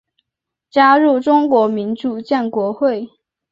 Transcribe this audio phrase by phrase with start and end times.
[0.71, 3.07] 加入中国民主建国会。